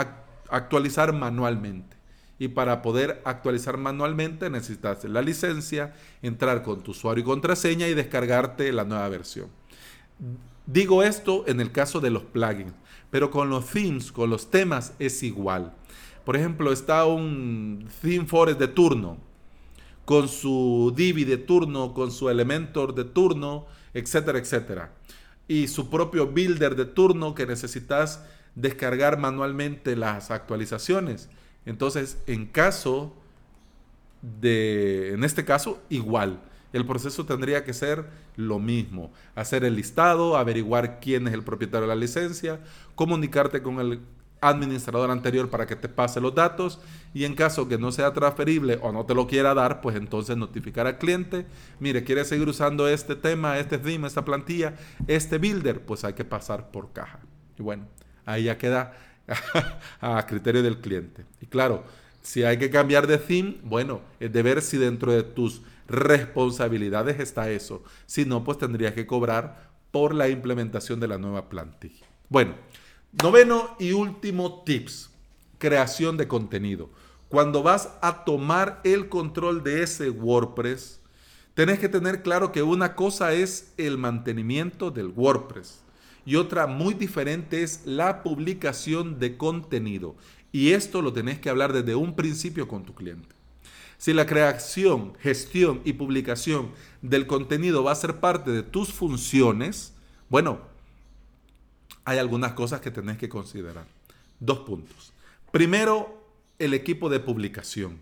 actualizar 0.48 1.12
manualmente. 1.12 1.96
Y 2.38 2.46
para 2.46 2.80
poder 2.80 3.20
actualizar 3.24 3.76
manualmente 3.76 4.50
necesitas 4.50 5.02
la 5.02 5.20
licencia, 5.20 5.96
entrar 6.22 6.62
con 6.62 6.84
tu 6.84 6.92
usuario 6.92 7.22
y 7.22 7.26
contraseña 7.26 7.88
y 7.88 7.94
descargarte 7.94 8.70
la 8.70 8.84
nueva 8.84 9.08
versión. 9.08 9.48
Digo 10.66 11.02
esto 11.02 11.44
en 11.46 11.60
el 11.60 11.72
caso 11.72 12.00
de 12.00 12.10
los 12.10 12.24
plugins, 12.24 12.72
pero 13.10 13.30
con 13.30 13.48
los 13.48 13.66
themes, 13.66 14.12
con 14.12 14.30
los 14.30 14.50
temas 14.50 14.92
es 14.98 15.22
igual. 15.22 15.74
Por 16.24 16.36
ejemplo, 16.36 16.72
está 16.72 17.06
un 17.06 17.88
theme 18.02 18.26
forest 18.26 18.58
de 18.58 18.68
turno, 18.68 19.16
con 20.04 20.28
su 20.28 20.92
divi 20.94 21.24
de 21.24 21.38
turno, 21.38 21.94
con 21.94 22.10
su 22.10 22.28
elementor 22.28 22.94
de 22.94 23.04
turno, 23.04 23.66
etcétera, 23.94 24.38
etcétera. 24.38 24.92
Y 25.46 25.68
su 25.68 25.88
propio 25.88 26.26
builder 26.26 26.76
de 26.76 26.84
turno 26.84 27.34
que 27.34 27.46
necesitas 27.46 28.22
descargar 28.54 29.18
manualmente 29.18 29.96
las 29.96 30.30
actualizaciones. 30.30 31.30
Entonces, 31.64 32.18
en 32.26 32.46
caso 32.46 33.14
de, 34.20 35.14
en 35.14 35.24
este 35.24 35.44
caso, 35.44 35.80
igual. 35.88 36.40
El 36.72 36.86
proceso 36.86 37.24
tendría 37.24 37.64
que 37.64 37.72
ser 37.72 38.06
lo 38.36 38.58
mismo. 38.58 39.10
Hacer 39.34 39.64
el 39.64 39.76
listado, 39.76 40.36
averiguar 40.36 41.00
quién 41.00 41.26
es 41.26 41.34
el 41.34 41.42
propietario 41.42 41.88
de 41.88 41.94
la 41.94 42.00
licencia, 42.00 42.60
comunicarte 42.94 43.62
con 43.62 43.80
el 43.80 44.00
administrador 44.40 45.10
anterior 45.10 45.50
para 45.50 45.66
que 45.66 45.76
te 45.76 45.88
pase 45.88 46.20
los 46.20 46.34
datos 46.34 46.80
y 47.12 47.24
en 47.24 47.34
caso 47.34 47.68
que 47.68 47.78
no 47.78 47.90
sea 47.90 48.12
transferible 48.12 48.78
o 48.82 48.92
no 48.92 49.04
te 49.04 49.14
lo 49.14 49.26
quiera 49.26 49.54
dar, 49.54 49.80
pues 49.80 49.96
entonces 49.96 50.36
notificar 50.36 50.86
al 50.86 50.98
cliente, 50.98 51.46
mire, 51.80 52.04
quiere 52.04 52.24
seguir 52.24 52.48
usando 52.48 52.88
este 52.88 53.16
tema, 53.16 53.58
este 53.58 53.78
theme, 53.78 54.06
esta 54.06 54.24
plantilla, 54.24 54.74
este 55.06 55.38
builder, 55.38 55.80
pues 55.80 56.04
hay 56.04 56.12
que 56.12 56.24
pasar 56.24 56.70
por 56.70 56.92
caja. 56.92 57.20
Y 57.58 57.62
bueno, 57.62 57.86
ahí 58.24 58.44
ya 58.44 58.58
queda 58.58 58.96
a 60.00 60.24
criterio 60.26 60.62
del 60.62 60.78
cliente. 60.80 61.24
Y 61.40 61.46
claro, 61.46 61.84
si 62.22 62.44
hay 62.44 62.58
que 62.58 62.70
cambiar 62.70 63.06
de 63.06 63.18
theme, 63.18 63.56
bueno, 63.64 64.00
es 64.20 64.32
de 64.32 64.42
ver 64.42 64.62
si 64.62 64.76
dentro 64.76 65.12
de 65.12 65.22
tus 65.22 65.62
responsabilidades 65.88 67.18
está 67.20 67.50
eso. 67.50 67.82
Si 68.06 68.24
no, 68.24 68.44
pues 68.44 68.58
tendrías 68.58 68.94
que 68.94 69.06
cobrar 69.06 69.70
por 69.90 70.14
la 70.14 70.28
implementación 70.28 71.00
de 71.00 71.08
la 71.08 71.18
nueva 71.18 71.48
plantilla. 71.48 72.06
Bueno, 72.28 72.54
Noveno 73.10 73.74
y 73.78 73.92
último 73.92 74.62
tips, 74.64 75.10
creación 75.56 76.18
de 76.18 76.28
contenido. 76.28 76.90
Cuando 77.30 77.62
vas 77.62 77.88
a 78.02 78.24
tomar 78.24 78.82
el 78.84 79.08
control 79.08 79.64
de 79.64 79.82
ese 79.82 80.10
WordPress, 80.10 81.00
tenés 81.54 81.78
que 81.78 81.88
tener 81.88 82.22
claro 82.22 82.52
que 82.52 82.62
una 82.62 82.94
cosa 82.94 83.32
es 83.32 83.72
el 83.78 83.96
mantenimiento 83.96 84.90
del 84.90 85.08
WordPress 85.08 85.80
y 86.26 86.36
otra 86.36 86.66
muy 86.66 86.92
diferente 86.92 87.62
es 87.62 87.86
la 87.86 88.22
publicación 88.22 89.18
de 89.18 89.38
contenido. 89.38 90.14
Y 90.52 90.72
esto 90.72 91.00
lo 91.00 91.14
tenés 91.14 91.38
que 91.38 91.48
hablar 91.48 91.72
desde 91.72 91.94
un 91.94 92.14
principio 92.14 92.68
con 92.68 92.84
tu 92.84 92.94
cliente. 92.94 93.37
Si 93.98 94.12
la 94.12 94.26
creación, 94.26 95.14
gestión 95.20 95.80
y 95.84 95.94
publicación 95.94 96.70
del 97.02 97.26
contenido 97.26 97.82
va 97.82 97.92
a 97.92 97.96
ser 97.96 98.20
parte 98.20 98.52
de 98.52 98.62
tus 98.62 98.92
funciones, 98.92 99.92
bueno, 100.28 100.60
hay 102.04 102.18
algunas 102.18 102.52
cosas 102.52 102.80
que 102.80 102.92
tenés 102.92 103.18
que 103.18 103.28
considerar. 103.28 103.84
Dos 104.38 104.60
puntos. 104.60 105.12
Primero, 105.50 106.22
el 106.60 106.74
equipo 106.74 107.10
de 107.10 107.18
publicación. 107.18 107.98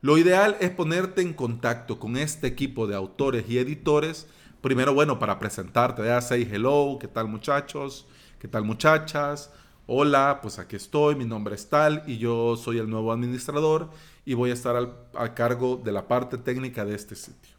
Lo 0.00 0.18
ideal 0.18 0.56
es 0.60 0.70
ponerte 0.70 1.22
en 1.22 1.32
contacto 1.32 2.00
con 2.00 2.16
este 2.16 2.48
equipo 2.48 2.88
de 2.88 2.96
autores 2.96 3.44
y 3.48 3.58
editores. 3.58 4.26
Primero, 4.60 4.92
bueno, 4.92 5.20
para 5.20 5.38
presentarte, 5.38 6.04
ya 6.04 6.20
say 6.20 6.48
hello, 6.50 6.98
¿qué 7.00 7.06
tal 7.06 7.28
muchachos? 7.28 8.06
¿Qué 8.40 8.48
tal 8.48 8.64
muchachas? 8.64 9.50
Hola, 9.90 10.40
pues 10.42 10.58
aquí 10.58 10.76
estoy, 10.76 11.14
mi 11.14 11.24
nombre 11.24 11.54
es 11.54 11.70
tal 11.70 12.02
y 12.06 12.18
yo 12.18 12.58
soy 12.58 12.76
el 12.76 12.90
nuevo 12.90 13.10
administrador 13.10 13.88
y 14.26 14.34
voy 14.34 14.50
a 14.50 14.52
estar 14.52 14.76
al, 14.76 14.94
a 15.14 15.32
cargo 15.32 15.80
de 15.82 15.92
la 15.92 16.06
parte 16.06 16.36
técnica 16.36 16.84
de 16.84 16.94
este 16.94 17.16
sitio. 17.16 17.54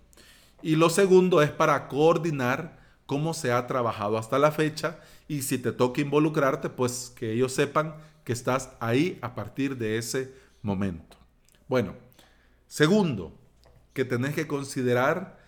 Y 0.62 0.76
lo 0.76 0.92
segundo 0.92 1.42
es 1.42 1.50
para 1.50 1.88
coordinar 1.88 2.78
cómo 3.08 3.34
se 3.34 3.52
ha 3.52 3.66
trabajado 3.66 4.16
hasta 4.16 4.38
la 4.38 4.52
fecha 4.52 5.00
y 5.28 5.42
si 5.42 5.58
te 5.58 5.72
toca 5.72 6.02
involucrarte, 6.02 6.70
pues 6.70 7.12
que 7.16 7.34
ellos 7.34 7.52
sepan 7.52 7.96
que 8.24 8.34
estás 8.34 8.70
ahí 8.80 9.18
a 9.24 9.34
partir 9.34 9.76
de 9.76 9.98
ese 9.98 10.32
momento. 10.62 11.18
Bueno, 11.68 11.96
segundo, 12.68 13.34
que 13.94 14.06
tenés 14.06 14.36
que 14.36 14.46
considerar 14.46 15.40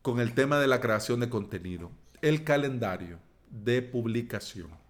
con 0.00 0.18
el 0.18 0.32
tema 0.32 0.58
de 0.58 0.66
la 0.66 0.80
creación 0.80 1.20
de 1.20 1.28
contenido, 1.28 1.90
el 2.22 2.42
calendario 2.42 3.18
de 3.50 3.82
publicación. 3.82 4.81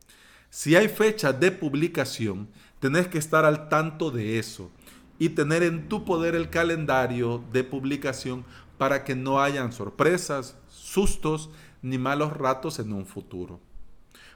Si 0.55 0.77
hay 0.77 0.89
fecha 0.89 1.33
de 1.33 1.51
publicación, 1.51 2.47
tenés 2.79 3.09
que 3.09 3.17
estar 3.17 3.47
al 3.47 3.71
tanto 3.71 4.11
de 4.11 4.39
eso 4.39 4.71
y 5.19 5.31
tener 5.31 5.63
en 5.63 5.89
tu 5.89 6.05
poder 6.05 6.35
el 6.35 6.51
calendario 6.51 7.43
de 7.55 7.65
publicación 7.65 8.45
para 8.77 9.03
que 9.03 9.15
no 9.15 9.41
hayan 9.41 9.73
sorpresas, 9.73 10.59
sustos 10.69 11.49
ni 11.81 11.97
malos 11.97 12.37
ratos 12.37 12.79
en 12.81 12.93
un 12.93 13.07
futuro. 13.07 13.61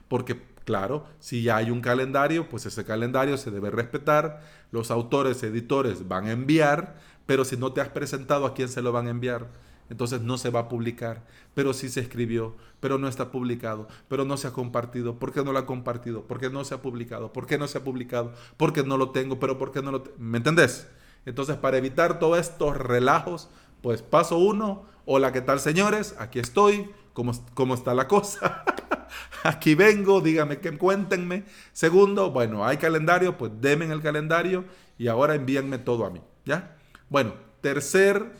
Porque, 0.07 0.41
claro, 0.65 1.05
si 1.19 1.43
ya 1.43 1.57
hay 1.57 1.69
un 1.69 1.81
calendario, 1.81 2.49
pues 2.49 2.65
ese 2.65 2.83
calendario 2.83 3.37
se 3.37 3.51
debe 3.51 3.69
respetar, 3.69 4.41
los 4.71 4.89
autores, 4.89 5.43
editores 5.43 6.07
van 6.07 6.25
a 6.25 6.31
enviar, 6.31 6.95
pero 7.27 7.45
si 7.45 7.57
no 7.57 7.73
te 7.73 7.81
has 7.81 7.89
presentado 7.89 8.47
a 8.47 8.55
quién 8.55 8.69
se 8.69 8.81
lo 8.81 8.91
van 8.91 9.05
a 9.05 9.11
enviar, 9.11 9.49
entonces 9.89 10.21
no 10.21 10.37
se 10.37 10.49
va 10.49 10.61
a 10.61 10.69
publicar. 10.69 11.25
Pero 11.53 11.73
sí 11.73 11.89
se 11.89 12.01
escribió, 12.01 12.55
pero 12.79 12.97
no 12.97 13.07
está 13.07 13.31
publicado, 13.31 13.87
pero 14.07 14.25
no 14.25 14.37
se 14.37 14.47
ha 14.47 14.51
compartido. 14.51 15.19
¿Por 15.19 15.31
qué 15.31 15.43
no 15.43 15.51
lo 15.51 15.59
ha 15.59 15.65
compartido? 15.65 16.23
¿Por 16.23 16.39
qué 16.39 16.49
no 16.49 16.63
se 16.63 16.75
ha 16.75 16.81
publicado? 16.81 17.33
¿Por 17.33 17.47
qué 17.47 17.57
no 17.57 17.67
se 17.67 17.77
ha 17.77 17.83
publicado? 17.83 18.33
Porque 18.57 18.83
no 18.83 18.97
lo 18.97 19.11
tengo, 19.11 19.39
pero 19.39 19.57
¿por 19.57 19.71
qué 19.71 19.81
no 19.81 19.91
lo 19.91 20.01
tengo? 20.01 20.17
¿Me 20.19 20.37
entendés? 20.37 20.87
Entonces, 21.25 21.57
para 21.57 21.77
evitar 21.77 22.19
todos 22.19 22.39
estos 22.39 22.77
relajos, 22.77 23.49
pues 23.81 24.01
paso 24.01 24.37
uno, 24.37 24.85
hola, 25.05 25.31
¿qué 25.31 25.41
tal 25.41 25.59
señores? 25.59 26.15
Aquí 26.19 26.39
estoy, 26.39 26.89
cómo, 27.13 27.73
está 27.73 27.93
la 27.93 28.07
cosa. 28.07 28.63
Aquí 29.43 29.75
vengo, 29.75 30.21
dígame, 30.21 30.59
que 30.59 30.77
cuéntenme. 30.77 31.45
Segundo, 31.73 32.31
bueno, 32.31 32.65
hay 32.65 32.77
calendario, 32.77 33.37
pues 33.37 33.51
denme 33.59 33.85
el 33.85 34.01
calendario 34.01 34.65
y 34.97 35.07
ahora 35.07 35.35
envíenme 35.35 35.77
todo 35.77 36.05
a 36.05 36.09
mí, 36.09 36.21
¿ya? 36.45 36.77
Bueno, 37.09 37.33
tercer 37.61 38.33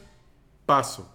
paso, 0.66 1.14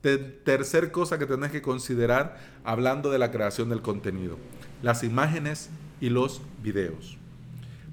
tercer 0.00 0.92
cosa 0.92 1.18
que 1.18 1.26
tenés 1.26 1.50
que 1.50 1.62
considerar 1.62 2.38
hablando 2.64 3.10
de 3.10 3.18
la 3.18 3.30
creación 3.30 3.68
del 3.68 3.82
contenido, 3.82 4.38
las 4.82 5.02
imágenes 5.02 5.70
y 6.00 6.08
los 6.08 6.40
videos. 6.62 7.18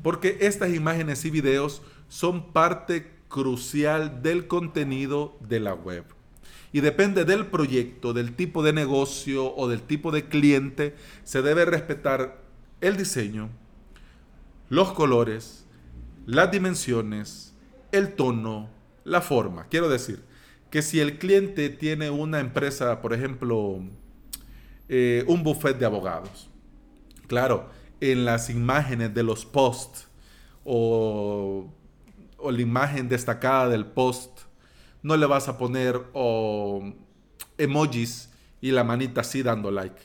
Porque 0.04 0.38
estas 0.42 0.74
imágenes 0.74 1.26
y 1.26 1.32
videos 1.32 1.82
son 2.08 2.54
parte 2.54 3.12
crucial 3.28 4.22
del 4.22 4.48
contenido 4.48 5.38
de 5.42 5.60
la 5.60 5.74
web 5.74 6.06
y 6.72 6.82
depende 6.82 7.26
del 7.26 7.48
proyecto, 7.48 8.14
del 8.14 8.36
tipo 8.36 8.64
de 8.64 8.74
negocio 8.74 9.56
o 9.56 9.68
del 9.68 9.82
tipo 9.82 10.12
de 10.12 10.28
cliente, 10.28 10.96
se 11.24 11.42
debe 11.42 11.66
respetar 11.66 12.42
el 12.82 12.98
diseño, 12.98 13.50
los 14.70 14.92
colores, 14.92 15.66
las 16.26 16.52
dimensiones, 16.52 17.54
el 17.92 18.14
tono, 18.14 18.70
la 19.06 19.22
forma. 19.22 19.66
Quiero 19.70 19.90
decir 19.90 20.22
que 20.70 20.82
si 20.82 21.00
el 21.00 21.18
cliente 21.18 21.70
tiene 21.70 22.10
una 22.10 22.40
empresa, 22.40 23.02
por 23.02 23.14
ejemplo, 23.14 23.80
eh, 24.90 25.24
un 25.28 25.44
buffet 25.44 25.78
de 25.78 25.86
abogados, 25.86 26.50
Claro, 27.28 27.70
en 28.00 28.24
las 28.24 28.50
imágenes 28.50 29.14
de 29.14 29.22
los 29.22 29.46
posts 29.46 30.08
o, 30.64 31.68
la 32.50 32.62
imagen 32.62 33.10
destacada 33.10 33.68
del 33.68 33.86
post, 33.86 34.40
no 35.04 35.18
le 35.18 35.26
vas 35.26 35.50
a 35.50 35.58
poner 35.58 36.02
emojis 37.58 38.30
y 38.62 38.72
la 38.72 38.84
manita 38.84 39.22
así 39.22 39.44
dando 39.44 39.72
like. 39.72 40.02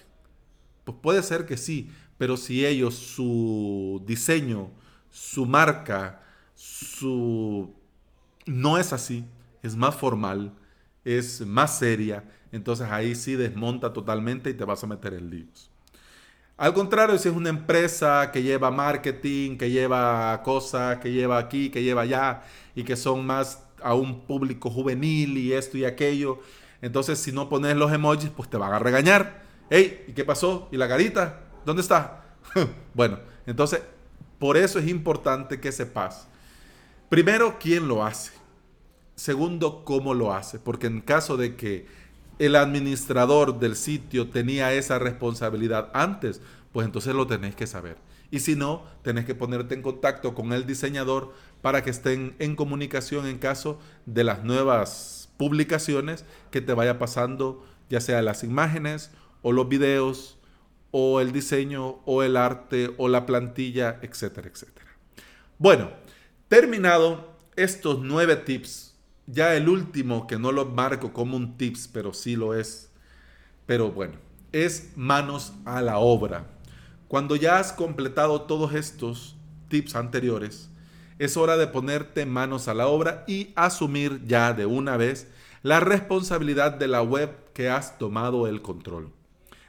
Pues 0.85 0.97
puede 1.00 1.23
ser 1.23 1.47
que 1.47 1.57
sí, 1.57 1.90
pero 2.19 2.37
si 2.37 2.66
ellos, 2.66 2.97
su 2.97 4.02
diseño, 4.04 4.71
su 5.11 5.47
marca, 5.47 6.23
su... 6.54 7.73
no 8.47 8.78
es 8.78 8.92
así, 8.92 9.25
es 9.62 9.76
más 9.76 9.95
formal, 9.95 10.52
es 11.04 11.45
más 11.47 11.78
seria, 11.78 12.25
entonces 12.52 12.88
ahí 12.90 13.14
sí 13.14 13.35
desmonta 13.35 13.92
totalmente 13.92 14.50
y 14.50 14.54
te 14.54 14.64
vas 14.64 14.83
a 14.85 14.87
meter 14.87 15.14
en 15.14 15.31
líos. 15.31 15.71
Al 16.57 16.75
contrario, 16.75 17.19
si 17.19 17.28
es 17.28 17.35
una 17.35 17.49
empresa 17.49 18.31
que 18.31 18.42
lleva 18.42 18.71
marketing, 18.71 19.57
que 19.57 19.71
lleva 19.71 20.40
cosas, 20.45 20.99
que 20.99 21.11
lleva 21.11 21.38
aquí, 21.38 21.71
que 21.71 21.83
lleva 21.83 22.02
allá 22.02 22.42
y 22.75 22.85
que 22.85 22.95
son 22.95 23.26
más 23.26 23.64
a 23.83 23.95
un 23.95 24.21
público 24.21 24.71
juvenil 24.71 25.38
y 25.38 25.52
esto 25.54 25.76
y 25.78 25.85
aquello, 25.85 26.40
entonces 26.81 27.19
si 27.19 27.33
no 27.33 27.49
pones 27.49 27.76
los 27.76 27.92
emojis, 27.92 28.31
pues 28.31 28.49
te 28.50 28.59
van 28.59 28.73
a 28.73 28.78
regañar. 28.78 29.42
Hey, 29.71 30.04
¿y 30.09 30.12
qué 30.12 30.25
pasó? 30.25 30.69
¿Y 30.71 30.76
la 30.76 30.88
carita? 30.88 31.40
¿Dónde 31.64 31.83
está? 31.83 32.26
bueno, 32.95 33.19
entonces 33.47 33.83
por 34.38 34.57
eso 34.57 34.78
es 34.78 34.88
importante 34.88 35.59
que 35.59 35.73
sepas, 35.73 36.28
primero, 37.09 37.57
quién 37.59 37.88
lo 37.88 38.04
hace. 38.04 38.42
Segundo, 39.14 39.85
cómo 39.85 40.14
lo 40.14 40.33
hace. 40.33 40.59
Porque 40.59 40.87
en 40.87 41.00
caso 41.00 41.37
de 41.37 41.57
que 41.57 41.87
el 42.38 42.57
administrador 42.57 43.59
del 43.59 43.76
sitio 43.76 44.31
tenía 44.31 44.73
esa 44.73 44.99
responsabilidad 44.99 45.90
antes, 45.95 46.40
pues 46.73 46.87
entonces 46.87 47.14
lo 47.14 47.26
tenés 47.26 47.54
que 47.54 47.66
saber. 47.66 47.99
Y 48.31 48.40
si 48.40 48.57
no, 48.57 48.85
tenés 49.02 49.26
que 49.26 49.35
ponerte 49.35 49.75
en 49.75 49.83
contacto 49.83 50.35
con 50.35 50.52
el 50.52 50.66
diseñador 50.66 51.35
para 51.61 51.85
que 51.85 51.90
estén 51.90 52.35
en 52.38 52.57
comunicación 52.57 53.26
en 53.26 53.38
caso 53.38 53.78
de 54.07 54.25
las 54.25 54.42
nuevas 54.42 55.31
publicaciones 55.37 56.25
que 56.50 56.62
te 56.62 56.73
vaya 56.73 56.99
pasando, 56.99 57.64
ya 57.90 58.00
sea 58.00 58.23
las 58.23 58.42
imágenes 58.42 59.11
o 59.42 59.52
los 59.52 59.69
videos 59.69 60.38
o 60.92 61.21
el 61.21 61.33
diseño 61.33 62.00
o 62.07 62.23
el 62.23 62.37
arte 62.37 62.95
o 62.97 63.09
la 63.09 63.26
plantilla, 63.26 63.99
etcétera, 64.02 64.49
etcétera. 64.49 64.90
Bueno, 65.59 65.90
terminado 66.49 67.37
estos 67.54 68.00
nueve 68.00 68.37
tips 68.37 68.92
ya 69.33 69.57
el 69.57 69.69
último, 69.69 70.27
que 70.27 70.39
no 70.39 70.53
lo 70.53 70.67
marco 70.67 71.12
como 71.12 71.37
un 71.37 71.57
tips, 71.57 71.89
pero 71.89 72.12
sí 72.12 72.37
lo 72.37 72.55
es. 72.55 72.91
Pero 73.65 73.91
bueno, 73.91 74.15
es 74.53 74.93
manos 74.95 75.55
a 75.65 75.81
la 75.81 75.99
obra. 75.99 76.47
Cuando 77.09 77.35
ya 77.35 77.59
has 77.59 77.73
completado 77.73 78.43
todos 78.43 78.75
estos 78.75 79.37
tips 79.69 79.97
anteriores, 79.97 80.69
es 81.19 81.37
hora 81.37 81.57
de 81.57 81.67
ponerte 81.67 82.27
manos 82.27 82.69
a 82.69 82.75
la 82.75 82.89
obra 82.89 83.25
y 83.27 83.53
asumir 83.57 84.23
ya 84.27 84.53
de 84.53 84.67
una 84.67 84.97
vez 84.97 85.29
la 85.62 85.81
responsabilidad 85.81 86.73
de 86.73 86.89
la 86.89 87.03
web 87.03 87.31
que 87.55 87.71
has 87.71 87.99
tomado 87.99 88.47
el 88.47 88.61
control. 88.61 89.12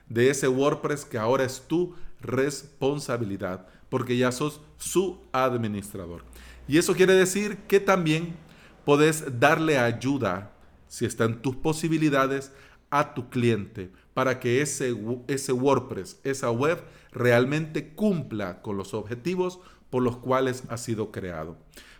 De 0.09 0.29
ese 0.29 0.49
WordPress 0.49 1.05
que 1.05 1.17
ahora 1.17 1.45
es 1.45 1.63
tu 1.67 1.95
responsabilidad, 2.19 3.67
porque 3.89 4.17
ya 4.17 4.31
sos 4.31 4.59
su 4.77 5.21
administrador. 5.31 6.25
Y 6.67 6.77
eso 6.77 6.95
quiere 6.95 7.13
decir 7.13 7.57
que 7.67 7.79
también 7.79 8.35
Puedes 8.85 9.39
darle 9.39 9.77
ayuda, 9.77 10.51
si 10.87 11.05
está 11.05 11.25
en 11.25 11.41
tus 11.41 11.55
posibilidades, 11.55 12.51
a 12.89 13.13
tu 13.13 13.29
cliente 13.29 13.91
para 14.13 14.39
que 14.39 14.61
ese, 14.61 14.95
ese 15.27 15.51
WordPress, 15.51 16.19
esa 16.23 16.51
web, 16.51 16.83
realmente 17.11 17.93
cumpla 17.93 18.61
con 18.61 18.77
los 18.77 18.93
objetivos 18.93 19.59
por 19.89 20.03
los 20.03 20.17
cuales 20.17 20.63
ha 20.69 20.77
sido 20.77 21.11
creado. 21.11 21.57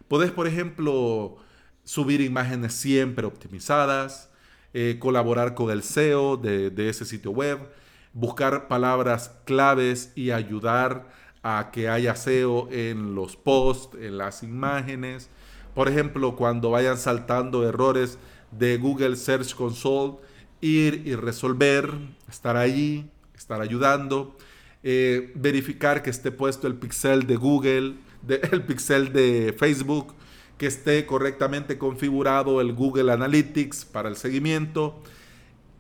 Puedes, 0.08 0.32
por 0.32 0.48
ejemplo, 0.48 1.38
subir 1.84 2.22
imágenes 2.22 2.74
siempre 2.74 3.26
optimizadas, 3.26 4.30
eh, 4.74 4.98
colaborar 5.00 5.56
con 5.56 5.72
el 5.72 5.84
SEO 5.84 6.38
de 6.38 6.90
ese 6.90 7.06
sitio 7.06 7.32
web, 7.32 7.60
buscar 8.14 8.68
palabras 8.68 9.32
claves 9.46 10.12
y 10.16 10.32
ayudar 10.32 11.08
a 11.42 11.72
que 11.72 11.90
haya 11.90 12.16
SEO 12.16 12.70
en 12.72 13.16
los 13.16 13.36
posts, 13.36 13.98
en 14.00 14.18
las 14.18 14.44
imágenes, 14.44 15.30
por 15.74 15.90
ejemplo, 15.90 16.36
cuando 16.36 16.72
vayan 16.72 16.98
saltando 16.98 17.68
errores 17.68 18.18
de 18.52 18.78
Google 18.78 19.16
Search 19.16 19.56
Console, 19.56 20.14
ir 20.62 21.04
y 21.06 21.16
resolver, 21.16 21.92
estar 22.30 22.56
ahí, 22.56 23.10
estar 23.36 23.62
ayudando, 23.62 24.38
eh, 24.84 25.32
verificar 25.36 26.04
que 26.04 26.10
esté 26.10 26.32
puesto 26.32 26.68
el 26.68 26.76
pixel 26.76 27.26
de 27.26 27.36
Google, 27.36 27.96
el 28.52 28.64
pixel 28.64 29.12
de 29.12 29.56
Facebook, 29.58 30.14
que 30.58 30.68
esté 30.68 31.06
correctamente 31.06 31.78
configurado 31.78 32.62
el 32.62 32.74
Google 32.74 33.12
Analytics 33.12 33.86
para 33.86 34.10
el 34.10 34.16
seguimiento, 34.16 35.02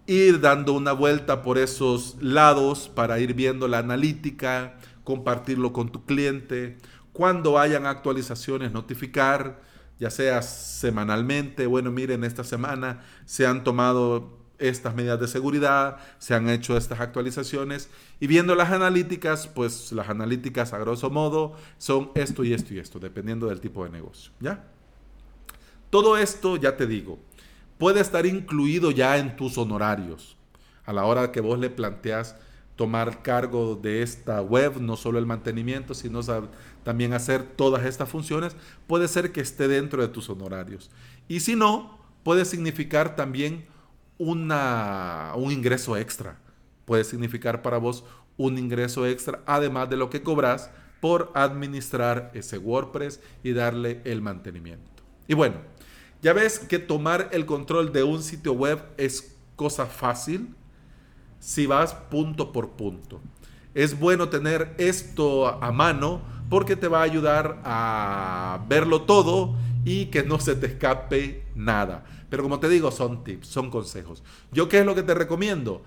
ir 0.08 0.42
dando 0.42 0.74
una 0.74 0.92
vuelta 0.92 1.42
por 1.42 1.58
esos 1.58 2.18
lados 2.20 2.92
para 2.94 3.20
ir 3.20 3.34
viendo 3.34 3.68
la 3.68 3.78
analítica, 3.78 4.78
compartirlo 5.04 5.72
con 5.72 5.92
tu 5.92 6.06
cliente, 6.06 6.78
cuando 7.14 7.60
hayan 7.60 7.86
actualizaciones, 7.86 8.72
notificar, 8.72 9.62
ya 10.00 10.10
sea 10.10 10.42
semanalmente, 10.42 11.68
bueno, 11.68 11.92
miren, 11.92 12.24
esta 12.24 12.44
semana 12.44 13.02
se 13.26 13.46
han 13.46 13.64
tomado 13.64 14.44
estas 14.60 14.96
medidas 14.96 15.20
de 15.20 15.28
seguridad, 15.28 15.98
se 16.20 16.34
han 16.34 16.50
hecho 16.50 16.78
estas 16.78 17.00
actualizaciones 17.00 17.90
y 18.20 18.28
viendo 18.28 18.56
las 18.56 18.72
analíticas, 18.72 19.48
pues 19.48 19.92
las 19.92 20.10
analíticas 20.10 20.74
a 20.74 20.78
grosso 20.78 21.10
modo 21.10 21.56
son 21.78 22.12
esto 22.16 22.44
y 22.44 22.54
esto 22.54 22.74
y 22.74 22.80
esto, 22.80 23.00
dependiendo 23.00 23.48
del 23.48 23.60
tipo 23.60 23.84
de 23.84 23.90
negocio, 23.90 24.32
¿ya? 24.40 24.64
Todo 25.90 26.18
esto, 26.18 26.56
ya 26.56 26.78
te 26.78 26.88
digo, 26.88 27.20
puede 27.78 28.00
estar 28.00 28.26
incluido 28.26 28.92
ya 28.92 29.18
en 29.18 29.36
tus 29.36 29.58
honorarios 29.58 30.38
a 30.86 30.94
la 30.94 31.06
hora 31.06 31.32
que 31.32 31.42
vos 31.42 31.60
le 31.60 31.70
planteas 31.70 32.36
tomar 32.76 33.22
cargo 33.22 33.76
de 33.76 34.02
esta 34.02 34.42
web, 34.42 34.80
no 34.80 34.98
solo 34.98 35.20
el 35.20 35.26
mantenimiento, 35.26 35.94
sino 35.94 36.22
también 36.84 37.14
hacer 37.14 37.44
todas 37.44 37.86
estas 37.86 38.10
funciones, 38.10 38.56
puede 38.88 39.08
ser 39.08 39.32
que 39.32 39.42
esté 39.42 39.68
dentro 39.68 40.02
de 40.02 40.08
tus 40.08 40.30
honorarios. 40.30 40.90
Y 41.28 41.42
si 41.42 41.56
no, 41.56 42.00
puede 42.24 42.46
significar 42.46 43.16
también 43.16 43.66
una, 44.18 45.34
un 45.36 45.52
ingreso 45.52 45.98
extra. 45.98 46.40
Puede 46.86 47.04
significar 47.04 47.62
para 47.62 47.78
vos 47.78 48.04
un 48.38 48.58
ingreso 48.58 49.06
extra, 49.06 49.42
además 49.46 49.90
de 49.90 49.98
lo 49.98 50.10
que 50.10 50.24
cobras 50.24 50.72
por 51.00 51.32
administrar 51.36 52.32
ese 52.34 52.58
WordPress 52.58 53.20
y 53.44 53.54
darle 53.54 54.02
el 54.06 54.22
mantenimiento. 54.22 55.04
Y 55.28 55.36
bueno, 55.36 55.58
ya 56.22 56.34
ves 56.34 56.60
que 56.60 56.80
tomar 56.80 57.30
el 57.34 57.46
control 57.46 57.92
de 57.92 58.04
un 58.04 58.24
sitio 58.24 58.54
web 58.54 58.82
es 58.98 59.36
cosa 59.56 59.86
fácil 59.86 60.56
si 61.44 61.66
vas 61.66 61.94
punto 61.94 62.54
por 62.54 62.72
punto. 62.72 63.20
Es 63.74 64.00
bueno 64.00 64.30
tener 64.30 64.74
esto 64.78 65.48
a 65.62 65.74
mano 65.74 66.22
porque 66.50 66.78
te 66.78 66.88
va 66.88 67.00
a 67.00 67.04
ayudar 67.04 67.60
a 67.66 68.66
verlo 68.70 69.02
todo 69.02 69.54
y 69.84 70.06
que 70.06 70.24
no 70.24 70.40
se 70.40 70.56
te 70.56 70.68
escape 70.68 71.44
nada. 71.54 72.06
Pero 72.30 72.44
como 72.44 72.62
te 72.62 72.70
digo, 72.70 72.92
son 72.92 73.26
tips, 73.26 73.48
son 73.48 73.70
consejos. 73.70 74.24
¿Yo 74.54 74.70
qué 74.70 74.80
es 74.80 74.86
lo 74.86 74.96
que 74.96 75.04
te 75.04 75.14
recomiendo? 75.14 75.84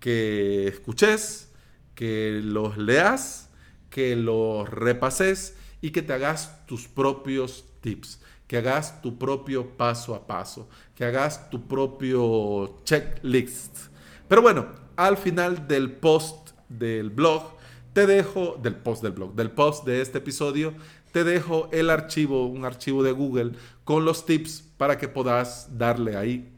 Que 0.00 0.66
escuches, 0.66 1.52
que 1.94 2.40
los 2.42 2.76
leas, 2.76 3.50
que 3.90 4.16
los 4.16 4.68
repases 4.68 5.56
y 5.80 5.90
que 5.90 6.02
te 6.02 6.14
hagas 6.14 6.66
tus 6.66 6.88
propios 6.88 7.64
tips, 7.80 8.20
que 8.48 8.56
hagas 8.56 9.00
tu 9.02 9.18
propio 9.18 9.76
paso 9.76 10.16
a 10.16 10.26
paso, 10.26 10.68
que 10.96 11.04
hagas 11.04 11.48
tu 11.48 11.68
propio 11.68 12.80
checklist. 12.82 13.95
Pero 14.28 14.42
bueno, 14.42 14.66
al 14.96 15.16
final 15.16 15.68
del 15.68 15.92
post 15.92 16.50
del 16.68 17.10
blog, 17.10 17.56
te 17.92 18.06
dejo, 18.06 18.58
del 18.62 18.74
post 18.74 19.02
del 19.02 19.12
blog, 19.12 19.34
del 19.34 19.50
post 19.50 19.84
de 19.86 20.02
este 20.02 20.18
episodio, 20.18 20.74
te 21.12 21.24
dejo 21.24 21.68
el 21.72 21.90
archivo, 21.90 22.46
un 22.46 22.64
archivo 22.64 23.02
de 23.02 23.12
Google 23.12 23.52
con 23.84 24.04
los 24.04 24.26
tips 24.26 24.62
para 24.76 24.98
que 24.98 25.08
puedas 25.08 25.78
darle 25.78 26.16
ahí, 26.16 26.52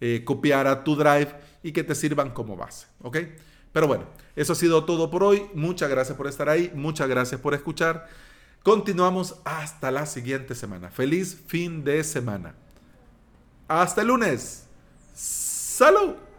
eh, 0.00 0.22
copiar 0.24 0.66
a 0.66 0.84
tu 0.84 0.94
drive 0.94 1.34
y 1.62 1.72
que 1.72 1.82
te 1.82 1.94
sirvan 1.94 2.30
como 2.30 2.56
base, 2.56 2.86
¿ok? 3.02 3.18
Pero 3.72 3.86
bueno, 3.86 4.04
eso 4.36 4.52
ha 4.52 4.56
sido 4.56 4.84
todo 4.84 5.10
por 5.10 5.22
hoy. 5.22 5.46
Muchas 5.54 5.88
gracias 5.90 6.16
por 6.16 6.26
estar 6.26 6.48
ahí, 6.48 6.70
muchas 6.74 7.08
gracias 7.08 7.40
por 7.40 7.54
escuchar. 7.54 8.08
Continuamos 8.62 9.36
hasta 9.44 9.90
la 9.90 10.06
siguiente 10.06 10.54
semana. 10.54 10.90
Feliz 10.90 11.40
fin 11.46 11.82
de 11.82 12.04
semana. 12.04 12.54
Hasta 13.68 14.02
el 14.02 14.08
lunes. 14.08 14.66
Salud. 15.14 16.29